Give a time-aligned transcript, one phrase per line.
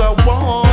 [0.00, 0.63] I want.